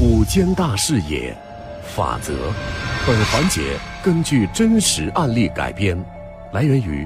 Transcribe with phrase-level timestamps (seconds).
[0.00, 1.36] 五间大视野，
[1.82, 2.32] 法则。
[3.04, 5.98] 本环节根据真实案例改编，
[6.52, 7.04] 来源于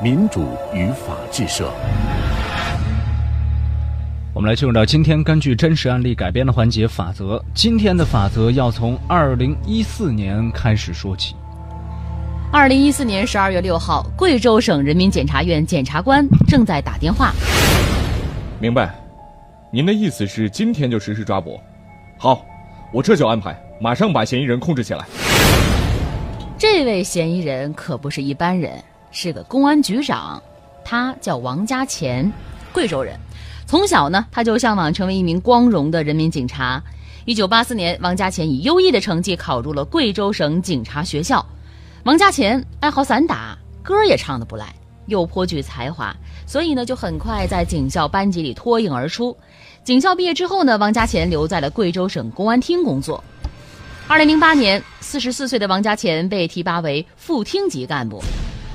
[0.00, 1.68] 民主与法制社。
[4.32, 7.44] 我们来进入到今天根据真实案例改编的环节法则。
[7.54, 11.34] 今天的法则要从二零一四年开始说起。
[12.52, 17.32] 二零一四年十二月六号，贵州省人民检察院检察官正在打电话。
[18.60, 18.94] 明白，
[19.72, 21.58] 您的意思是今天就实施抓捕？
[22.20, 22.44] 好，
[22.92, 25.06] 我这就安排，马上把嫌疑人控制起来。
[26.58, 28.82] 这位嫌疑人可不是一般人，
[29.12, 30.42] 是个公安局长，
[30.84, 32.30] 他叫王家钱，
[32.72, 33.16] 贵州人。
[33.68, 36.82] 从小呢，他就向往成为一名光荣的人民警察。
[37.24, 41.46] 一九八四年，王家钱以优异的成绩考入了贵州省警察学校。
[42.02, 44.74] 王家钱爱好散打，歌也唱得不赖，
[45.06, 46.12] 又颇具才华，
[46.46, 49.36] 所以呢，就很快在警校班级里脱颖而出。
[49.88, 53.24] 警校毕业之后呢，王家钱留在了贵州省公安厅工作。
[54.06, 58.22] 二零零八年，四十四岁的王家钱被提拔为副厅级干部。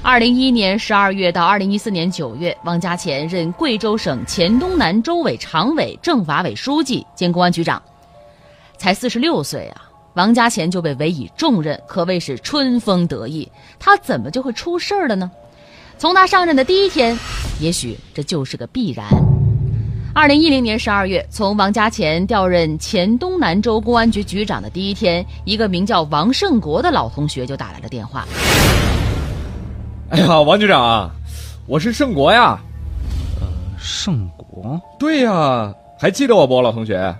[0.02, 7.80] 二零一一年十二月到二零一四年九月，王家钱任贵州省黔东南州委常委、政法委书记兼公安局长。
[8.80, 9.83] 才四十六岁啊，
[10.16, 13.48] 王家钱就被委以重任，可谓是春风得意。
[13.77, 15.30] 他怎么就会出事儿了呢？
[16.00, 17.16] 从他上任的第一天，
[17.61, 19.05] 也许这就是个必然。
[20.16, 28.23] 二零一零年十二月，从王家前调任黔东南州公安局局长的第一天，一个名叫王胜国的老同学就打来了电话。
[30.09, 31.09] 哎呀，王局长，
[31.66, 32.59] 我是胜国呀。
[33.42, 33.47] 呃，
[33.80, 34.80] 胜国？
[35.00, 37.16] 对呀，还记得我不，老同学？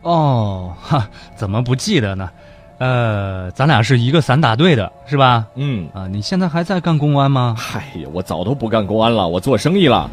[0.00, 2.30] 哦，哈，怎么不记得呢？
[2.78, 5.46] 呃，咱俩是一个散打队的，是吧？
[5.54, 7.54] 嗯，啊，你现在还在干公安吗？
[7.58, 10.10] 嗨呀，我早都不干公安了，我做生意了。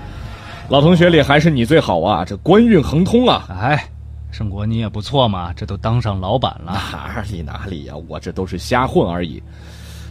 [0.70, 3.48] 老同学里还是你最好啊，这官运亨通啊。
[3.62, 3.88] 哎，
[4.32, 6.74] 胜国你也不错嘛，这都当上老板了。
[6.92, 9.42] 哪里哪里呀，我这都是瞎混而已。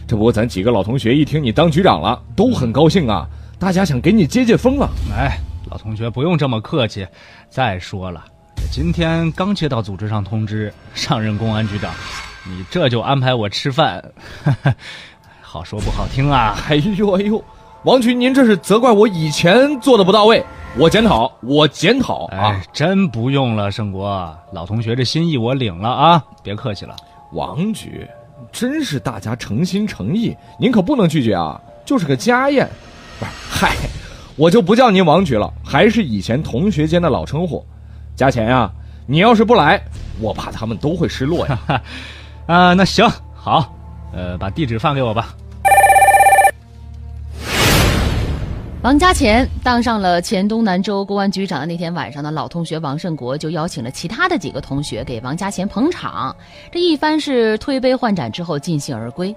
[0.07, 3.27] 这不，咱几个老同学一听你当局长了，都很高兴啊！
[3.59, 4.89] 大家想给你接接风啊！
[5.15, 5.37] 哎，
[5.69, 7.05] 老同学不用这么客气。
[7.51, 8.25] 再说了，
[8.55, 11.93] 这今天刚接到组织上通知，上任公安局长，
[12.47, 14.03] 你这就安排我吃饭，
[15.39, 16.57] 好说不好听啊！
[16.67, 17.43] 哎呦哎呦，
[17.87, 20.43] 王局，您这是责怪我以前做的不到位，
[20.77, 22.51] 我检讨，我检讨啊！
[22.51, 26.93] 哎，真不用了，胜国，老同学这心意我领了啊，别客气了，
[27.31, 28.05] 王局。
[28.51, 31.61] 真是大家诚心诚意，您可不能拒绝啊！
[31.85, 32.67] 就是个家宴，
[33.19, 33.31] 不是？
[33.49, 33.73] 嗨，
[34.35, 37.65] 我就不叫您王局了，还是以前同学间的老称呼。
[38.17, 38.69] 加钱呀！
[39.05, 39.81] 你要是不来，
[40.19, 41.81] 我怕他们都会失落呀。
[42.47, 43.73] 啊，那行好，
[44.11, 45.29] 呃，把地址发给我吧。
[48.83, 56.33] 王家钱当上了黔东南州公安局长的那天晚上呢，老同学王胜国就邀请了其他的几个同学给王家钱捧场。
[56.71, 59.35] 这一番是推杯换盏之后尽兴而归。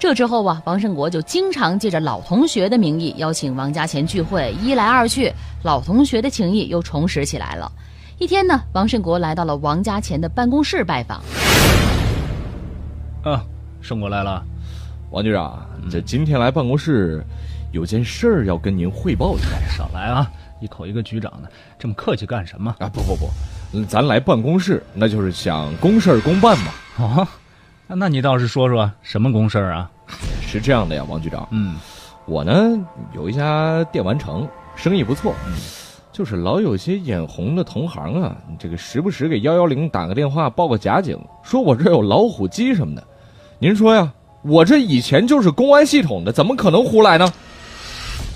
[0.00, 5.32] 这之后啊，王胜国就经常借着老同学的名义邀请王家钱聚会，一来二去，
[5.62, 7.70] 老同学的情谊又重拾起来了。
[8.18, 11.22] 一天呢，王胜国来到了王家钱的办公室拜访。
[13.22, 13.44] 啊，
[13.80, 14.44] 胜国来了，
[15.12, 17.24] 王局长，这今天来办公室。
[17.72, 20.30] 有件事儿要跟您汇报一下，少来啊！
[20.60, 22.88] 一口一个局长的，这么客气干什么啊？
[22.90, 27.04] 不不不，咱来办公室，那就是想公事公办嘛。
[27.04, 27.28] 啊，
[27.88, 29.90] 那你倒是说说什么公事啊？
[30.42, 31.48] 是这样的呀，王局长。
[31.50, 31.76] 嗯，
[32.26, 32.78] 我呢
[33.14, 34.46] 有一家电玩城，
[34.76, 35.34] 生意不错，
[36.12, 43.02] 就是老有些眼红的同行啊，这个时不时给幺幺零打个电话报个假警，说我这有老虎机什么的。
[43.58, 44.12] 您说呀，
[44.42, 47.32] 我这以前就是公安系统的，怎么可能胡来呢？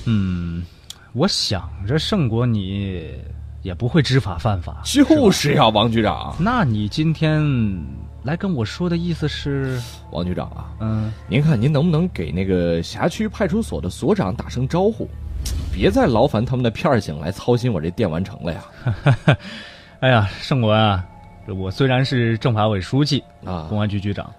[0.07, 0.65] 嗯，
[1.13, 3.13] 我想着胜国你
[3.63, 6.35] 也不会知法犯法，就是呀，王局长。
[6.39, 7.43] 那你今天
[8.23, 9.81] 来跟我说的意思是，
[10.13, 15.09] 王局长啊，嗯，您看您能不能给那个辖区派出所的所长打声招呼，
[15.73, 18.65] 别再劳烦他们的片警来操心我这电完成了呀。
[19.99, 21.05] 哎呀，胜国啊，
[21.49, 24.33] 我虽然是政法委书记啊，公安局局长，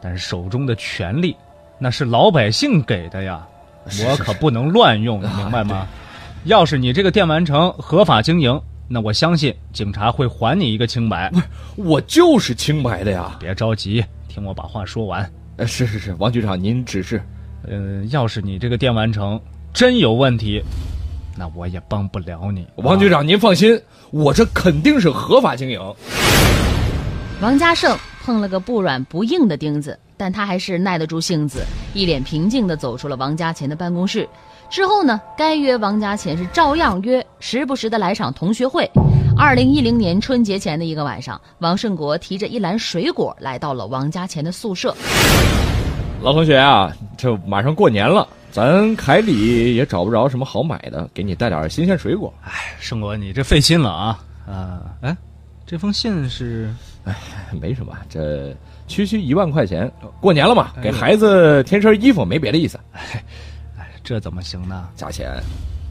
[0.00, 1.36] 但是手中的权力
[1.78, 3.46] 那是老百姓给的呀。
[4.04, 5.86] 我可不能乱用，你明白吗？
[6.44, 11.32] 要是你这个电玩城合法经营，那我相信警察会还你一个清白。
[11.74, 13.36] 我就是清白的呀！
[13.40, 15.28] 别着急，听我把话说完。
[15.56, 17.20] 呃，是是是，王局长您指示。
[17.66, 19.40] 嗯，要是你这个电玩城
[19.74, 20.62] 真有问题，
[21.36, 22.64] 那我也帮不了你。
[22.76, 23.80] 王局长您放心，
[24.12, 25.80] 我这肯定是合法经营。
[27.40, 29.98] 王家胜碰了个不软不硬的钉子。
[30.16, 31.64] 但他还是耐得住性子，
[31.94, 34.28] 一脸平静地走出了王家钱的办公室。
[34.68, 38.90] 之后呢，该约王家钱是照样约，时不时的来场同学会，
[39.36, 44.92] 二零一零年春节前的一个晚上，王胜国提着一篮水果来到了王家钱的宿舍。
[46.22, 52.32] 老同学啊，这马上过年了，咱凯里也找不着什么好买的，给你带点新鲜水果。
[52.42, 54.18] 哎，胜国，你这费心了啊！
[54.48, 55.16] 啊，哎，
[55.64, 56.74] 这封信是
[57.04, 57.14] 哎
[57.60, 58.52] 没什么，这
[58.86, 59.90] 区区一万块钱，
[60.20, 62.78] 过年了嘛，给孩子添身衣服，没别的意思。
[63.78, 64.88] 哎，这怎么行呢？
[64.94, 65.30] 价钱，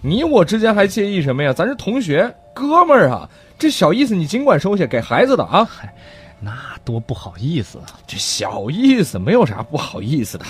[0.02, 1.54] 你我之间还介意什么呀？
[1.54, 5.70] 咱是同学哥们儿啊，这小意思你尽管收下，给孩子的啊。
[6.42, 6.52] 那
[6.84, 7.86] 多不好意思啊！
[8.06, 10.46] 这小意思没有啥不好意思的。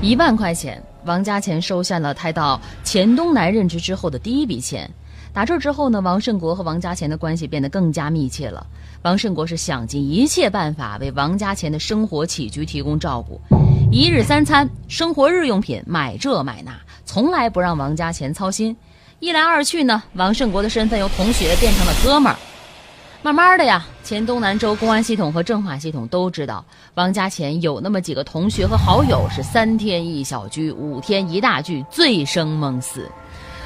[0.00, 4.90] 一万块钱，王家钱收下了他到黔东南任职之后的第一笔钱。
[5.32, 8.66] 打这之后呢，王胜国和王家钱的关系变得更加密切了。
[9.00, 13.40] 王胜国是想尽一切办法为王家钱的生活起居提供照顾，
[13.90, 18.76] 一日三餐、生活日用品买这买那，从来不让王家钱操心。
[19.20, 22.36] 一来二去呢，王胜国的身份由同学变成了哥们儿。
[23.22, 26.62] 慢慢的呀，黔东南州公安系统和政法系统都知道，
[26.94, 33.08] 王家钱有那么几个同学和好友是三天一小聚，五天一大聚，醉生梦死。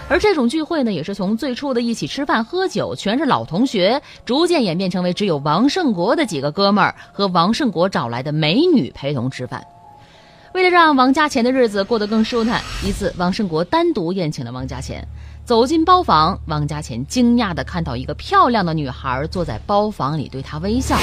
[0.09, 9.61] 而这种聚会呢，也是从最初的一起吃饭喝酒，全是老同学，逐渐演变成为只有王胜国的几个哥们儿和王胜国找来的美女陪同吃饭。
[10.55, 15.07] 为了让王家钱的日子过得更舒坦，一次王胜国单独宴请了王家钱。
[15.45, 20.97] 走进包房，王家钱惊讶地看到一个漂亮的女孩坐在包房里，对他微笑。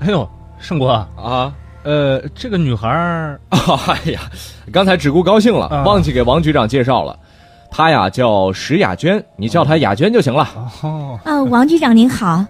[0.00, 0.28] 哎呦，
[0.58, 1.54] 胜国啊，
[1.84, 4.22] 呃，这个女孩儿， 哎呀，
[4.72, 7.18] 刚才只顾高兴了，啊忘记给王局长介绍了。
[7.72, 10.46] 她呀叫石雅娟，你叫她雅娟就行了。
[10.82, 12.44] 哦，啊，王局长您好，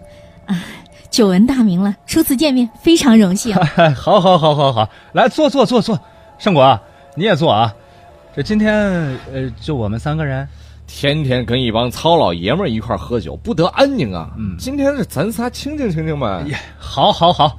[0.46, 0.64] 啊，
[1.10, 3.54] 久闻大名了，初次见面非常荣幸。
[3.76, 5.98] 哎，好，好，好，好，好，来坐，坐，坐，坐，
[6.38, 6.78] 胜果，
[7.14, 7.72] 你也坐啊。
[8.34, 8.74] 这今天，
[9.32, 10.48] 呃，就我们三个人，
[10.88, 14.30] 天天跟一帮糙老爷们儿一块儿喝酒，不得安宁啊！
[14.36, 16.42] 嗯今天是咱仨清静清静吧。
[16.48, 17.56] 耶，好，好，好，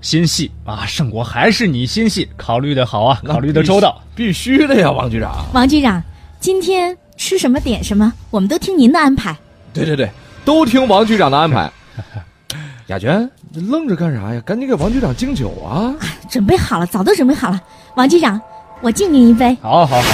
[0.00, 4.00] 心细啊，胜国还是你心细，考虑的好啊，考虑的周到。
[4.14, 5.44] 必须的呀，王局长。
[5.52, 6.02] 王局长，
[6.40, 9.36] 今天吃什么点什么，我们都听您的安排。
[9.72, 10.10] 对对对，
[10.44, 11.70] 都听王局长的安排。
[12.86, 14.40] 雅娟，你愣着干啥呀？
[14.42, 15.92] 赶紧给王局长敬酒啊！
[16.30, 17.60] 准备好了，早都准备好了。
[17.96, 18.40] 王局长，
[18.80, 19.56] 我敬您一杯。
[19.60, 20.08] 好，好，好，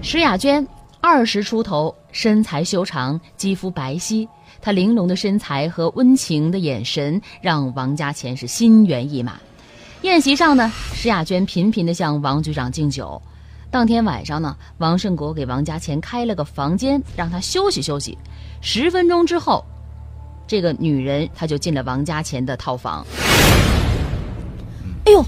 [0.00, 0.64] 石雅娟
[1.00, 4.28] 二十出头，身材修长，肌肤白皙。
[4.62, 9.34] 她玲珑的身材和温情的眼神让王家钱是心猿意马。
[10.02, 13.20] 宴席上呢，石雅娟频频地向王局长敬酒。
[13.76, 18.16] 当天晚上呢，王胜国给王家钱开了个房间，让他休息休息。
[18.62, 19.62] 十分钟之后，
[20.46, 23.06] 这个女人她就进了王家钱的套房。
[25.04, 25.22] 哎呦，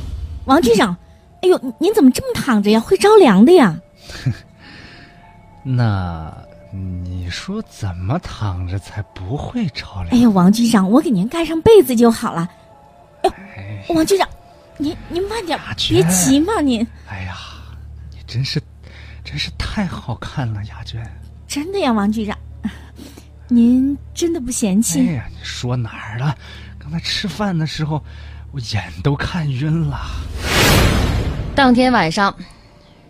[0.46, 0.96] 王局长，
[1.42, 2.80] 哎呦，您怎么这么躺着呀？
[2.80, 3.78] 会着凉的呀。
[5.62, 6.34] 那
[6.72, 10.08] 你说怎么躺着才不会着凉？
[10.08, 12.48] 哎呦，王局长，我给您盖上被子就好了。
[13.24, 14.26] 哎王局长，
[14.78, 16.80] 您您慢点别急嘛您。
[17.10, 17.47] 哎呀，你
[18.28, 18.62] 真是，
[19.24, 21.02] 真是太好看了，雅娟。
[21.46, 22.36] 真的呀，王局长，
[23.48, 25.14] 您真的不嫌哎弃？
[25.14, 26.36] 呀，你说哪儿了？
[26.78, 28.04] 刚才吃饭的时候，
[28.52, 29.98] 我眼都看晕了。
[31.54, 32.36] 当天晚上，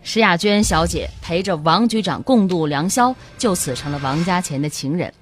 [0.04, 5.12] 石雅娟小姐陪着王局长共度良宵，就此成了王家钱的情人。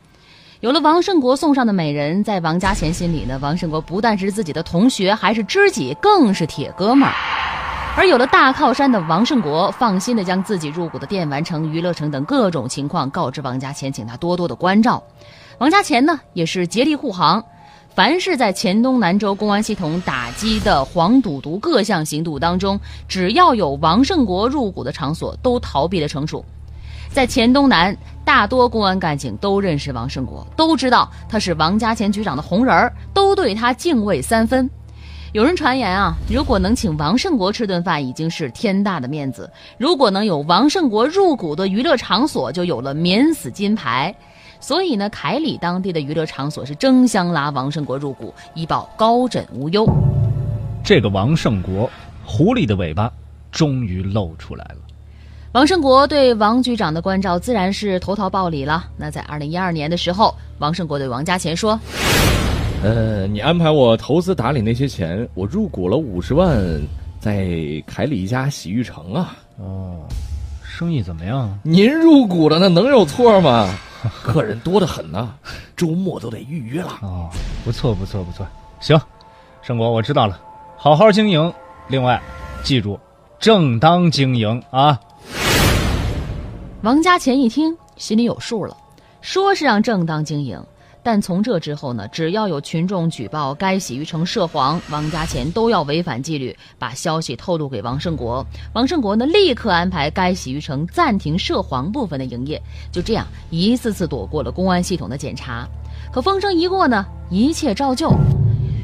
[0.61, 7.15] 有了王胜国送上的美人，在王家钱心里呢，王胜国不但是自己的同学，还是知己，更是铁哥们儿。
[7.99, 15.03] 而有了大靠山的王胜国，放心的将自己入股的电玩城、娱乐城等各种情况告知王家钱，请他多多的关照。
[15.57, 17.43] 王家钱呢，也是竭力护航，
[17.95, 26.45] 凡是在黔东南州公安系统打击的黄赌毒各项行动当中，只要有王胜国入股的场所，都逃避了惩处。
[27.09, 34.69] 在黔东南，大多公安干警都认识王胜国，都知道他是王家钱局长的红人儿，都对他敬畏三分。
[35.37, 44.15] 有人传言啊，如果能请王胜国吃顿饭，已经是天大的面子；如果能有王胜国入股的娱乐场所，就有了免死金牌。
[44.61, 49.87] 所以呢，凯里当地的娱乐场所是争相拉王胜国入股，以保高枕无忧。
[50.83, 51.91] 这个王胜国，
[52.25, 53.13] 狐狸的尾巴
[53.53, 54.77] 终于露出来了。
[55.53, 58.87] 王胜国对王局长的关照自然是投桃报李了。
[58.97, 61.79] 那在二零一二年的时候，王胜国对王家钱说
[62.87, 66.57] 呃，你安排我投资打理那些钱，我入股了五十万，
[67.19, 67.49] 在
[67.85, 69.37] 凯里一家洗浴城啊。
[69.59, 70.07] 哦，
[70.63, 71.59] 生意怎么样？
[71.65, 73.69] 您入股了，那能有错吗？
[74.23, 75.35] 客人多得很呐、
[75.75, 77.01] 周末都得预约了。
[77.03, 77.29] 哦，
[77.65, 78.47] 不错，不错，不错。
[78.79, 78.97] 行，
[79.63, 80.41] 胜国，我知道了，
[80.77, 81.53] 好好经营。
[81.89, 82.23] 另外，
[82.63, 82.97] 记住，
[83.41, 84.97] 正当经营啊。
[86.83, 88.77] ：“王家钱一听，心里有数了。
[89.23, 90.57] 说是让正当经营，
[91.07, 98.45] 但从这之后呢，只要有群众举报该洗浴城涉黄，王家钱都要违反纪律，把消息透露给王胜国。
[98.73, 102.61] 王胜国呢，立刻安排该洗浴城暂停涉黄部分的营业。
[102.91, 105.65] 就这样，一次次躲过了公安系统的检查。
[106.13, 108.11] 可风声一过呢，一切照旧。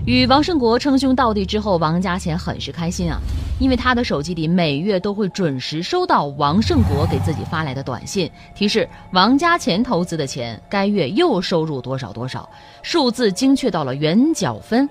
[0.04, 3.21] 与王胜国称兄道弟之后，王家钱很是开心啊，
[3.61, 12.49] 因为他的手机里每月都会准时收到王胜国给自己发来的短信，提示王家钱投资的钱该月又收入多少多少，
[12.82, 14.88] 数字精确到了元角分。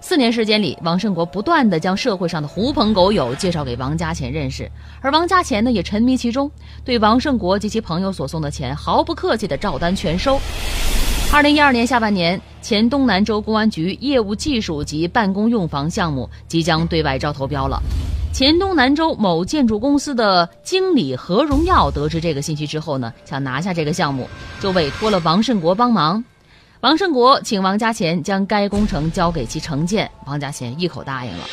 [0.00, 4.68] 四年时间里，王胜国不断的将社会上的狐朋狗友介绍给王家钱认识，
[5.00, 6.50] 而王家钱呢也沉迷其中，
[6.84, 10.40] 对王胜国及其朋友所送的钱毫不客气的照单全收。
[11.34, 17.82] 二零一二年下半年，前东南州公安局业务技术及办公用房项目即将对外招投标了。
[18.34, 24.28] 前东南州某建筑公司的经理何荣耀得知这个信息之后呢，想拿下这个项目，
[24.60, 26.22] 就委托了王胜国帮忙。
[26.80, 31.44] 王胜国请王家钱将该工程交给其承建，王家钱一口答应了。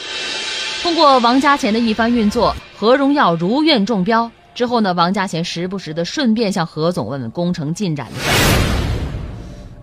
[0.83, 4.29] 通过王家钱的一番运作，何荣耀如愿中标。
[4.53, 8.59] 之后呢，王家钱时不时的顺便向何总问问工程进展的事儿。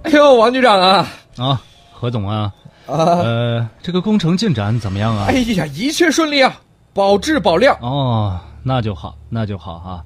[0.07, 1.61] 哎呦，王局长啊，啊，
[1.93, 2.53] 何总啊，
[2.87, 5.33] 啊，呃，这个工程进展怎么样啊哎？
[5.57, 6.61] 呀，一切顺利啊，
[6.95, 7.77] 保质保量。
[7.81, 10.05] 哦，那就好，那就好哈、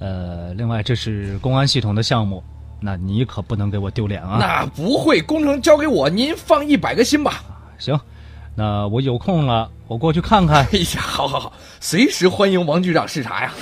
[0.00, 2.42] 呃，另外这是公安系统的项目，
[2.80, 4.36] 那你可不能给我丢脸啊。
[4.40, 7.40] 那不会，工程交给我，您放一百个心吧。
[7.78, 7.96] 行，
[8.56, 10.66] 那我有空了，我过去看看。
[10.72, 13.52] 哎呀，好好好，随时欢迎王局长视察呀。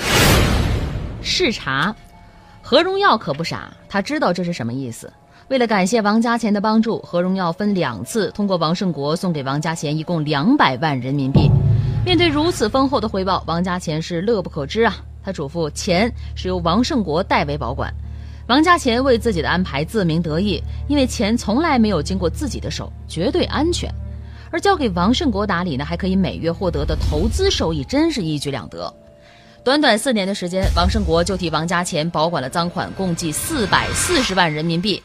[1.20, 1.94] 视察，
[2.62, 5.12] 何荣耀可不傻，他知道这是什么意思。
[5.48, 11.50] 为了感谢王家钱的帮助，何荣耀分两次通过王胜国送给王家钱一共两百万人民币。
[12.02, 14.96] 面对如此丰厚的回报，王家钱是乐不可支啊！
[15.22, 17.92] 他嘱咐钱是由王胜国代为保管。
[18.46, 23.92] 王家钱为自己的安排自鸣得意，因为钱从来没有经过自己的手，绝对安全。
[24.50, 28.92] 而交给王胜国打理呢，还可以每月获得的投资收益，真是一举两得。
[29.62, 35.02] 短短四年的时间，王胜国就替王家钱保管了赃款共计四百四十万人民币。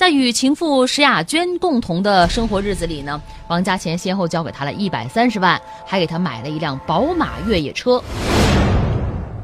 [0.00, 8.02] 在与情妇石雅娟共同的生活日子里呢，王家钱先后交给他了一百三十万，还给他买了一辆宝马越野车。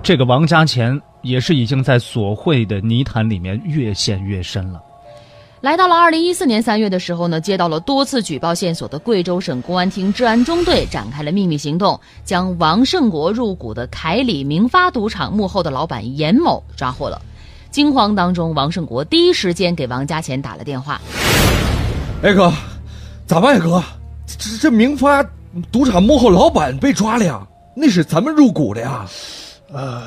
[0.03, 4.81] 这个王家钱也是已经在索贿的泥潭里面越陷越深了。
[5.61, 17.21] 来到了二零一四年三月的时候呢，接到了多次举报线索的贵州省公安厅治安中队展开了秘密行动，将王胜国入股的凯里明发赌场幕后的老板严某抓获了。
[17.77, 20.99] 惊慌当中，王胜国第一时间给王家钱打了电话。
[22.23, 22.51] 哎哥，
[23.27, 23.85] 咋办呀哥？
[24.27, 25.23] 这这明发
[25.71, 27.47] 赌场幕后老板被抓了呀？
[27.75, 29.07] 那是咱们入股的呀？
[29.71, 30.05] 呃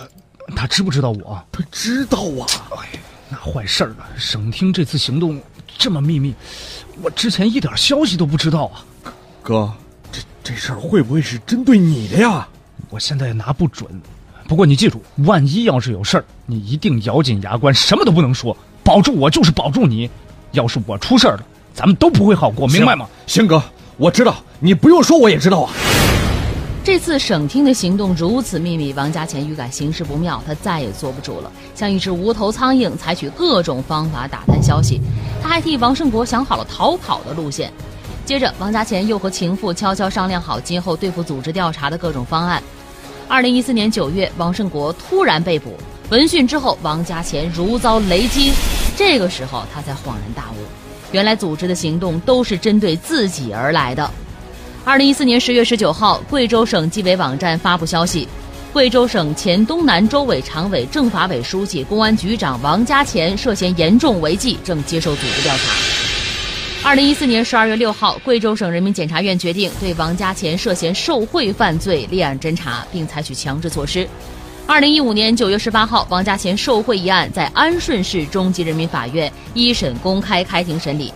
[0.56, 1.40] 他知不知道我？
[1.52, 2.50] 他知道啊。
[2.72, 3.00] 哎
[3.30, 3.98] 那坏事儿了！
[4.18, 5.40] 省厅这次行动
[5.78, 6.34] 这么秘密，
[7.04, 8.82] 我之前一点消息都不知道啊！
[9.44, 9.72] 哥，
[10.12, 12.48] 这这事儿会不会是针对你的呀？
[12.90, 13.88] 我现在也拿不准。
[14.50, 20.10] 不过你记住，万一要是有事儿，你一定咬紧牙关，什么都不能说，保住我就是保住你。
[20.54, 23.08] 要是我出事儿了，咱们都不会好过，明白吗？
[23.28, 23.62] 行哥，
[23.98, 25.72] 我知道，你不用说我也知道啊。
[26.84, 35.00] 这次省厅的行动如此秘密，王家钱预感形势不妙，他再也坐不住了，像一只无头苍蝇，采取各种方法打探消息。
[35.44, 37.72] 他还替王胜国想好了逃跑的路线。
[38.26, 42.64] 接着，王家钱又和情妇悄悄商量好今后对付组织调查的各种方案。
[43.30, 45.78] 二零一四年九月，王胜国突然被捕，
[46.10, 48.52] 闻讯之后，王家钱如遭雷击。
[48.98, 50.66] 这个时候，他才恍然大悟，
[51.12, 54.10] 原来组织的行动都是针对自己而来的。
[54.84, 58.28] 二零一四年十月十九号，贵州省纪委网站发布消息，
[58.74, 65.89] 贵州省黔东南州委常委、政法委书记、公安局长王家钱涉嫌严重违纪，正接受组织调查。
[66.82, 74.08] 二零一四年十二月六号，贵州省人民检察院决定对王家钱涉嫌受贿犯罪立案侦查，并采取强制措施。
[74.66, 81.14] 二零一五年九月十八号，王家钱受贿一案在安顺市中级人民法院一审公开开庭审理。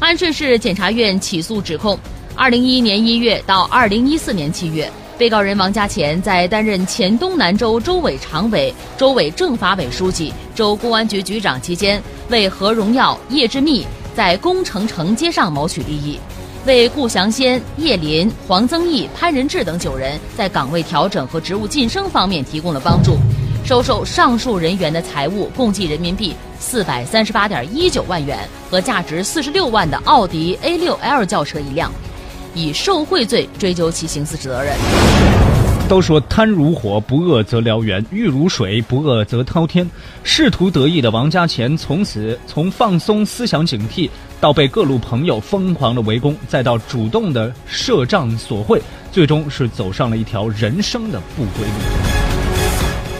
[0.00, 1.96] 安顺市检察院起诉指控，
[2.34, 13.86] 二零一一年一月到二零一四年七月，被告人王家钱在担任黔东南州州委常委、州委政法委书记、州公安局局长期间，为何荣耀、叶志密
[14.18, 16.18] 在工程承接上谋取利益，
[16.66, 23.16] 为顾祥先、叶林、黄增义、潘仁志等九人在岗位调整和职务晋升方面提供了帮助，
[23.64, 28.36] 收受上述人员的财物共计人民币四百三十八点一九万元
[28.68, 31.92] 和价值四十六万的奥迪 A 六 L 轿车一辆，
[32.54, 34.74] 以受贿罪追究其刑事责任。
[35.88, 39.88] 都说贪如火，不饿则燎原；欲如水，不饿则滔天。
[40.22, 52.27] 仕途得意的王家钱，从此从放松思想警惕，到被各路朋友疯狂的围攻，再到主动的设账索贿，最终是走上了一条人生的不归路。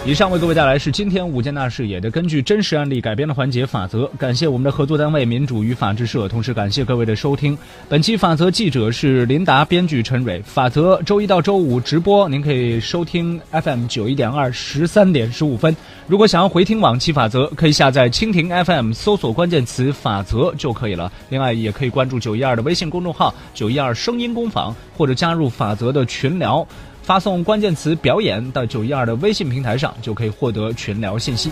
[0.09, 4.07] 以上为各位带来是今天五件大视野的根据真实案例改编的环节法则。
[4.19, 7.59] 感谢我们的合作单位民主与法制社，同时感谢各位的收听。
[7.91, 10.41] 本期法则记者是林达，编剧陈蕊。
[10.41, 15.77] 法则周一到周五直播，您可以收听 FM 九一点二十三点十五分。
[16.07, 21.13] 如果想要回听往期法则，可以下载蜻蜓 FM，搜索关键词“法则”就可以了。
[21.29, 26.67] 另外，也可以关注九一二的微信公众号“九一二声音工坊”，或者加入法则的群聊。
[27.09, 31.51] 发送关键词“表演”到九一二的微信平台上，就可以获得群聊信息。